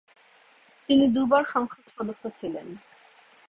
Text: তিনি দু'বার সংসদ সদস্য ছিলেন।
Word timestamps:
তিনি 0.89 1.05
দু'বার 1.07 1.43
সংসদ 1.53 1.83
সদস্য 1.97 2.23
ছিলেন। 2.35 2.67